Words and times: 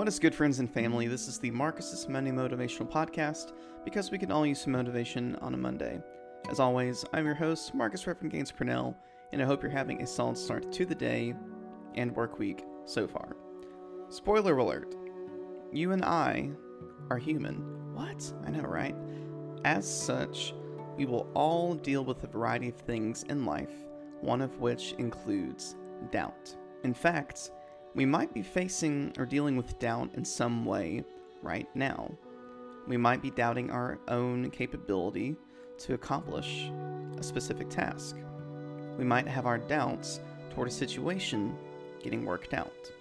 What 0.00 0.08
is 0.08 0.18
good, 0.18 0.34
friends 0.34 0.60
and 0.60 0.72
family? 0.72 1.08
This 1.08 1.28
is 1.28 1.38
the 1.38 1.50
Marcus's 1.50 2.08
Monday 2.08 2.30
Motivational 2.30 2.90
Podcast 2.90 3.52
because 3.84 4.10
we 4.10 4.16
can 4.16 4.32
all 4.32 4.46
use 4.46 4.62
some 4.62 4.72
motivation 4.72 5.36
on 5.42 5.52
a 5.52 5.58
Monday. 5.58 6.00
As 6.50 6.58
always, 6.58 7.04
I'm 7.12 7.26
your 7.26 7.34
host, 7.34 7.74
Marcus 7.74 8.06
Reverend 8.06 8.32
Gaines 8.32 8.50
Purnell, 8.50 8.96
and 9.30 9.42
I 9.42 9.44
hope 9.44 9.60
you're 9.60 9.70
having 9.70 10.00
a 10.00 10.06
solid 10.06 10.38
start 10.38 10.72
to 10.72 10.86
the 10.86 10.94
day 10.94 11.34
and 11.96 12.16
work 12.16 12.38
week 12.38 12.64
so 12.86 13.06
far. 13.06 13.36
Spoiler 14.08 14.56
alert 14.56 14.94
you 15.70 15.92
and 15.92 16.02
I 16.02 16.48
are 17.10 17.18
human. 17.18 17.58
What? 17.92 18.32
I 18.46 18.52
know, 18.52 18.62
right? 18.62 18.96
As 19.66 19.86
such, 19.86 20.54
we 20.96 21.04
will 21.04 21.28
all 21.34 21.74
deal 21.74 22.06
with 22.06 22.24
a 22.24 22.26
variety 22.26 22.70
of 22.70 22.76
things 22.76 23.24
in 23.24 23.44
life, 23.44 23.84
one 24.22 24.40
of 24.40 24.60
which 24.60 24.94
includes 24.96 25.76
doubt. 26.10 26.56
In 26.84 26.94
fact, 26.94 27.50
we 27.94 28.06
might 28.06 28.32
be 28.32 28.42
facing 28.42 29.12
or 29.18 29.26
dealing 29.26 29.56
with 29.56 29.78
doubt 29.78 30.10
in 30.14 30.24
some 30.24 30.64
way 30.64 31.04
right 31.42 31.68
now. 31.74 32.10
We 32.86 32.96
might 32.96 33.22
be 33.22 33.30
doubting 33.30 33.70
our 33.70 33.98
own 34.08 34.50
capability 34.50 35.36
to 35.78 35.94
accomplish 35.94 36.70
a 37.18 37.22
specific 37.22 37.68
task. 37.68 38.16
We 38.96 39.04
might 39.04 39.26
have 39.26 39.46
our 39.46 39.58
doubts 39.58 40.20
toward 40.50 40.68
a 40.68 40.72
situation 40.72 41.56
getting 42.02 42.24
worked 42.24 42.54
out. 42.54 42.92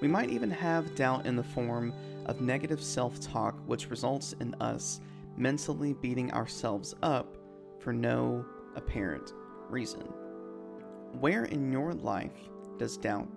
We 0.00 0.08
might 0.08 0.30
even 0.30 0.50
have 0.50 0.94
doubt 0.94 1.26
in 1.26 1.36
the 1.36 1.42
form 1.42 1.92
of 2.26 2.40
negative 2.40 2.82
self 2.82 3.20
talk, 3.20 3.58
which 3.66 3.90
results 3.90 4.34
in 4.40 4.54
us 4.60 5.00
mentally 5.36 5.94
beating 5.94 6.32
ourselves 6.32 6.94
up 7.02 7.36
for 7.78 7.92
no 7.92 8.44
apparent 8.76 9.32
reason. 9.68 10.02
Where 11.18 11.44
in 11.46 11.72
your 11.72 11.92
life 11.94 12.48
does 12.78 12.96
doubt 12.96 13.28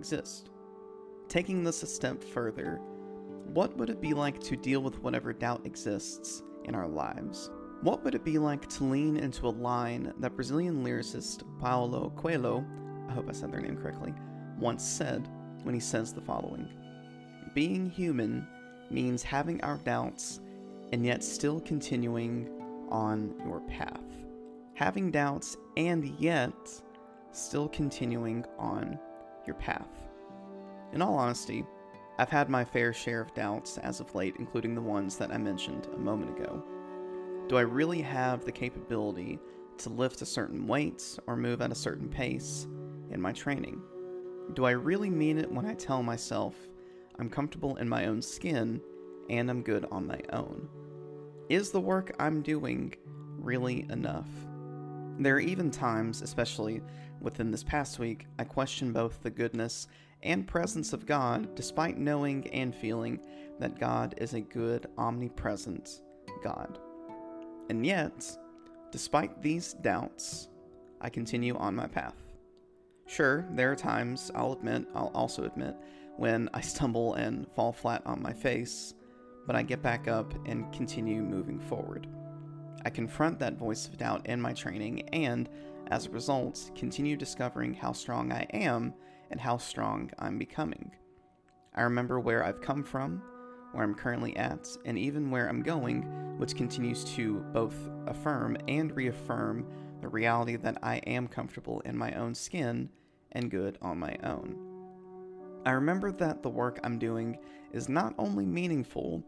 exist? 0.00 0.48
Taking 1.28 1.62
this 1.62 1.82
a 1.82 1.86
step 1.86 2.24
further, 2.24 2.80
what 3.52 3.76
would 3.76 3.90
it 3.90 4.00
be 4.00 4.14
like 4.14 4.40
to 4.40 4.56
deal 4.56 4.80
with 4.80 4.98
whatever 5.02 5.34
doubt 5.34 5.66
exists 5.66 6.42
in 6.64 6.74
our 6.74 6.88
lives? 6.88 7.50
What 7.82 8.02
would 8.02 8.14
it 8.14 8.24
be 8.24 8.38
like 8.38 8.66
to 8.70 8.84
lean 8.84 9.18
into 9.18 9.46
a 9.46 9.50
line 9.50 10.14
that 10.18 10.34
Brazilian 10.34 10.82
lyricist 10.82 11.42
Paulo 11.58 12.12
Coelho, 12.16 12.64
I 13.10 13.12
hope 13.12 13.26
I 13.28 13.32
said 13.32 13.52
their 13.52 13.60
name 13.60 13.76
correctly, 13.76 14.14
once 14.58 14.82
said 14.82 15.28
when 15.64 15.74
he 15.74 15.80
says 15.80 16.14
the 16.14 16.20
following 16.22 16.66
Being 17.54 17.90
human 17.90 18.46
means 18.90 19.22
having 19.22 19.62
our 19.62 19.76
doubts 19.76 20.40
and 20.92 21.04
yet 21.04 21.22
still 21.22 21.60
continuing 21.60 22.48
on 22.88 23.34
your 23.44 23.60
path. 23.60 24.00
Having 24.74 25.10
doubts 25.10 25.58
and 25.76 26.06
yet 26.18 26.54
still 27.32 27.68
continuing 27.68 28.46
on 28.58 28.98
your 29.50 29.58
path. 29.58 30.08
In 30.92 31.02
all 31.02 31.16
honesty, 31.16 31.64
I've 32.18 32.30
had 32.30 32.48
my 32.48 32.64
fair 32.64 32.92
share 32.92 33.20
of 33.20 33.34
doubts 33.34 33.78
as 33.78 33.98
of 33.98 34.14
late, 34.14 34.36
including 34.38 34.76
the 34.76 34.80
ones 34.80 35.16
that 35.16 35.32
I 35.32 35.38
mentioned 35.38 35.88
a 35.92 35.98
moment 35.98 36.38
ago. 36.38 36.62
Do 37.48 37.56
I 37.56 37.62
really 37.62 38.00
have 38.00 38.44
the 38.44 38.52
capability 38.52 39.40
to 39.78 39.88
lift 39.88 40.22
a 40.22 40.26
certain 40.26 40.68
weight 40.68 41.18
or 41.26 41.36
move 41.36 41.62
at 41.62 41.72
a 41.72 41.74
certain 41.74 42.08
pace 42.08 42.68
in 43.10 43.20
my 43.20 43.32
training? 43.32 43.80
Do 44.54 44.66
I 44.66 44.72
really 44.72 45.10
mean 45.10 45.38
it 45.38 45.50
when 45.50 45.66
I 45.66 45.74
tell 45.74 46.02
myself 46.02 46.54
I'm 47.18 47.28
comfortable 47.28 47.76
in 47.76 47.88
my 47.88 48.06
own 48.06 48.22
skin 48.22 48.80
and 49.28 49.50
I'm 49.50 49.62
good 49.62 49.84
on 49.90 50.06
my 50.06 50.20
own? 50.32 50.68
Is 51.48 51.72
the 51.72 51.80
work 51.80 52.12
I'm 52.20 52.42
doing 52.42 52.94
really 53.40 53.84
enough? 53.90 54.28
There 55.20 55.34
are 55.34 55.40
even 55.40 55.70
times, 55.70 56.22
especially 56.22 56.80
within 57.20 57.50
this 57.50 57.62
past 57.62 57.98
week, 57.98 58.26
I 58.38 58.44
question 58.44 58.90
both 58.90 59.22
the 59.22 59.28
goodness 59.28 59.86
and 60.22 60.48
presence 60.48 60.94
of 60.94 61.04
God 61.04 61.54
despite 61.54 61.98
knowing 61.98 62.48
and 62.54 62.74
feeling 62.74 63.20
that 63.58 63.78
God 63.78 64.14
is 64.16 64.32
a 64.32 64.40
good, 64.40 64.86
omnipresent 64.96 66.00
God. 66.42 66.78
And 67.68 67.84
yet, 67.84 68.34
despite 68.90 69.42
these 69.42 69.74
doubts, 69.74 70.48
I 71.02 71.10
continue 71.10 71.54
on 71.58 71.76
my 71.76 71.86
path. 71.86 72.16
Sure, 73.06 73.46
there 73.50 73.70
are 73.70 73.76
times, 73.76 74.30
I'll 74.34 74.54
admit, 74.54 74.86
I'll 74.94 75.12
also 75.14 75.44
admit, 75.44 75.76
when 76.16 76.48
I 76.54 76.60
stumble 76.62 77.12
and 77.12 77.46
fall 77.54 77.74
flat 77.74 78.00
on 78.06 78.22
my 78.22 78.32
face, 78.32 78.94
but 79.46 79.54
I 79.54 79.64
get 79.64 79.82
back 79.82 80.08
up 80.08 80.32
and 80.46 80.72
continue 80.72 81.20
moving 81.20 81.60
forward. 81.60 82.06
I 82.84 82.90
confront 82.90 83.38
that 83.38 83.58
voice 83.58 83.86
of 83.86 83.98
doubt 83.98 84.26
in 84.26 84.40
my 84.40 84.52
training 84.52 85.08
and, 85.10 85.48
as 85.88 86.06
a 86.06 86.10
result, 86.10 86.70
continue 86.74 87.16
discovering 87.16 87.74
how 87.74 87.92
strong 87.92 88.32
I 88.32 88.42
am 88.52 88.94
and 89.30 89.40
how 89.40 89.58
strong 89.58 90.10
I'm 90.18 90.38
becoming. 90.38 90.90
I 91.74 91.82
remember 91.82 92.18
where 92.18 92.44
I've 92.44 92.60
come 92.60 92.82
from, 92.82 93.22
where 93.72 93.84
I'm 93.84 93.94
currently 93.94 94.36
at, 94.36 94.66
and 94.84 94.98
even 94.98 95.30
where 95.30 95.48
I'm 95.48 95.62
going, 95.62 96.02
which 96.38 96.56
continues 96.56 97.04
to 97.16 97.44
both 97.52 97.76
affirm 98.06 98.56
and 98.66 98.94
reaffirm 98.96 99.66
the 100.00 100.08
reality 100.08 100.56
that 100.56 100.78
I 100.82 100.96
am 100.98 101.28
comfortable 101.28 101.80
in 101.80 101.96
my 101.96 102.12
own 102.14 102.34
skin 102.34 102.88
and 103.32 103.50
good 103.50 103.78
on 103.82 103.98
my 103.98 104.16
own. 104.24 104.56
I 105.66 105.72
remember 105.72 106.10
that 106.12 106.42
the 106.42 106.48
work 106.48 106.80
I'm 106.82 106.98
doing 106.98 107.38
is 107.72 107.88
not 107.88 108.14
only 108.18 108.46
meaningful, 108.46 109.22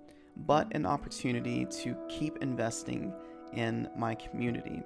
but 0.46 0.74
an 0.74 0.86
opportunity 0.86 1.66
to 1.66 1.94
keep 2.08 2.38
investing 2.38 3.12
in 3.52 3.88
my 3.96 4.14
community. 4.14 4.82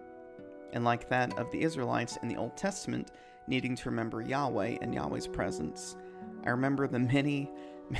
And 0.72 0.84
like 0.84 1.09
that 1.09 1.38
of 1.38 1.50
the 1.50 1.62
Israelites 1.62 2.19
in 2.22 2.28
the 2.28 2.37
Old 2.37 2.56
Testament, 2.56 3.12
needing 3.47 3.77
to 3.77 3.88
remember 3.88 4.21
Yahweh 4.21 4.78
and 4.81 4.94
Yahweh's 4.94 5.27
presence, 5.27 5.97
I 6.44 6.50
remember 6.50 6.87
the 6.87 6.99
many, 6.99 7.50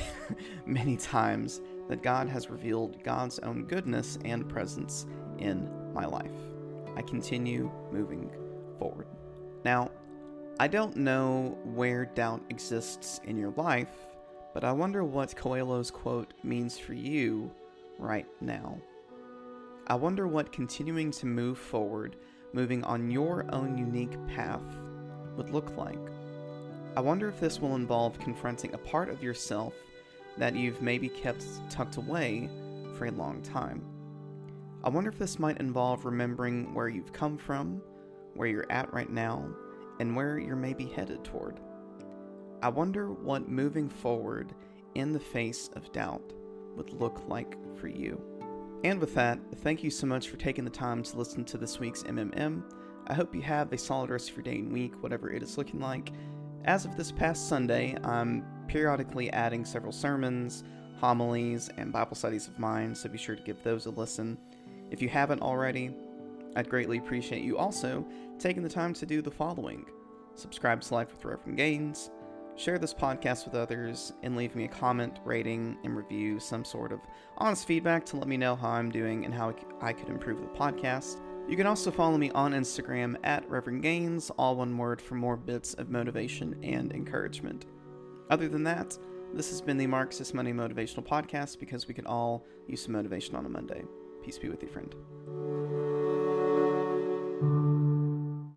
many 0.67 0.97
times 0.97 1.61
that 1.89 2.03
God 2.03 2.29
has 2.29 2.51
revealed 2.51 3.03
God's 3.03 3.39
own 3.41 3.65
goodness 3.65 4.19
and 4.25 4.49
presence 4.49 5.07
in 5.39 5.71
my 5.93 6.05
life. 6.05 6.33
I 6.97 7.03
continue 7.03 7.71
moving 7.93 8.31
forward. 8.79 9.07
Now, 9.65 9.91
I 10.59 10.69
don't 10.69 10.97
know 10.97 11.59
where 11.65 12.07
doubt 12.07 12.43
exists 12.49 13.21
in 13.25 13.37
your 13.37 13.53
life, 13.57 13.91
but 14.55 14.65
I 14.65 14.73
wonder 14.73 15.05
what 15.05 15.37
Coelho's 15.37 15.91
quote 15.91 16.33
means 16.43 16.79
for 16.79 16.95
you 16.95 17.51
right 17.99 18.27
now. 18.41 18.79
I 19.89 19.95
wonder 19.95 20.27
what 20.27 20.51
continuing 20.51 21.13
to 21.13 21.27
move 21.27 21.59
forward, 21.59 22.17
moving 22.53 22.83
on 22.83 23.09
your 23.09 23.47
own 23.55 23.79
unique 23.79 24.17
path, 24.27 24.65
would 25.37 25.51
look 25.51 25.77
like. 25.77 26.01
I 26.97 27.01
wonder 27.01 27.29
if 27.29 27.39
this 27.39 27.61
will 27.61 27.77
involve 27.77 28.19
confronting 28.19 28.75
a 28.75 28.79
part 28.79 29.09
of 29.09 29.23
yourself 29.23 29.75
that 30.39 30.57
you've 30.57 30.83
maybe 30.83 31.09
kept 31.09 31.45
tucked 31.71 31.99
away 31.99 32.51
for 32.99 33.07
a 33.07 33.13
long 33.13 33.43
time. 33.43 33.85
I 34.83 34.89
wonder 34.89 35.09
if 35.09 35.21
this 35.21 35.39
might 35.39 35.61
involve 35.61 36.05
remembering 36.05 36.75
where 36.75 36.89
you've 36.89 37.13
come 37.13 37.39
from, 37.39 37.81
where 38.35 38.49
you're 38.49 38.71
at 38.73 38.93
right 38.93 39.11
now, 39.11 39.49
and 40.01 40.17
where 40.17 40.37
you're 40.37 40.57
maybe 40.57 40.87
headed 40.87 41.23
toward. 41.23 41.61
I 42.61 42.71
wonder 42.71 43.13
what 43.13 43.49
moving 43.49 43.89
forward 43.89 44.53
in 44.97 45.13
the 45.13 45.21
face 45.21 45.71
of 45.75 45.93
doubt 45.93 46.33
would 46.75 46.93
look 46.93 47.23
like 47.29 47.57
for 47.77 47.87
you. 47.87 48.21
And 48.85 49.01
with 49.01 49.15
that, 49.15 49.39
thank 49.57 49.83
you 49.83 49.91
so 49.91 50.07
much 50.07 50.29
for 50.29 50.37
taking 50.37 50.65
the 50.65 50.71
time 50.71 51.03
to 51.03 51.19
listen 51.19 51.45
to 51.47 51.59
this 51.59 51.81
week's 51.81 52.03
MMM. 52.05 52.63
I 53.09 53.15
hope 53.15 53.35
you 53.35 53.43
have 53.43 53.73
a 53.73 53.79
solid 53.79 54.11
rest 54.11 54.31
of 54.31 54.37
your 54.37 54.45
day 54.45 54.59
and 54.59 54.73
week, 54.73 55.03
whatever 55.03 55.31
it 55.31 55.43
is 55.43 55.59
looking 55.59 55.81
like. 55.81 56.13
As 56.65 56.85
of 56.85 56.97
this 56.97 57.13
past 57.13 57.49
Sunday, 57.49 57.97
I'm 58.05 58.45
periodically 58.69 59.31
adding 59.31 59.65
several 59.65 59.93
sermons, 59.93 60.65
homilies, 61.01 61.71
and 61.77 61.93
Bible 61.93 62.17
studies 62.17 62.49
of 62.49 62.59
mine, 62.59 62.95
so 62.95 63.09
be 63.09 63.19
sure 63.19 63.37
to 63.37 63.43
give 63.43 63.63
those 63.63 63.87
a 63.87 63.91
listen. 63.91 64.39
If 64.91 65.01
you 65.03 65.09
haven't 65.09 65.43
already, 65.43 65.95
I'd 66.57 66.69
greatly 66.69 66.99
appreciate 66.99 67.43
you 67.43 67.59
also 67.59 68.07
taking 68.39 68.63
the 68.63 68.69
time 68.69 68.95
to 68.95 69.07
do 69.07 69.23
the 69.23 69.31
following 69.31 69.87
subscribe 70.35 70.83
to 70.83 70.95
Life 70.95 71.11
with 71.13 71.25
Reverend 71.25 71.57
Gaines, 71.57 72.11
share 72.57 72.79
this 72.79 72.95
podcast 72.95 73.45
with 73.45 73.55
others, 73.55 74.13
and 74.23 74.37
leave 74.37 74.57
me 74.57 74.65
a 74.65 74.69
comment, 74.69 75.19
rating, 75.25 75.77
and 75.85 75.97
review, 75.97 76.41
some 76.41 76.65
sort 76.65 76.91
of 76.91 77.01
honest 77.37 77.67
feedback 77.67 78.05
to 78.07 78.17
let 78.17 78.29
me 78.29 78.37
know 78.37 78.57
how 78.57 78.71
I'm 78.71 78.91
doing 78.91 79.25
and 79.25 79.35
how 79.35 79.55
I 79.81 79.93
could 79.93 80.09
improve 80.09 80.41
the 80.41 80.47
podcast. 80.47 81.21
You 81.49 81.57
can 81.57 81.67
also 81.67 81.91
follow 81.91 82.19
me 82.19 82.31
on 82.31 82.53
Instagram 82.53 83.17
at 83.23 83.49
Reverend 83.49 83.83
Gaines, 83.83 84.31
all 84.31 84.57
one 84.57 84.77
word, 84.77 85.01
for 85.01 85.15
more 85.15 85.37
bits 85.37 85.75
of 85.75 85.91
motivation 85.91 86.59
and 86.65 86.93
encouragement. 86.93 87.67
Other 88.31 88.49
than 88.49 88.65
that, 88.65 88.99
this 89.33 89.51
has 89.51 89.61
been 89.61 89.77
the 89.77 89.87
Marcus's 89.87 90.35
Monday 90.35 90.53
Motivational 90.53 91.07
Podcast 91.07 91.61
because 91.61 91.87
we 91.87 91.95
can 91.95 92.07
all 92.07 92.47
use 92.67 92.83
some 92.83 92.93
motivation 92.93 93.37
on 93.37 93.47
a 93.47 93.49
Monday. 93.49 93.85
Peace 94.25 94.39
be 94.39 94.49
with 94.49 94.63
you, 94.63 94.69
friend. 94.69 94.95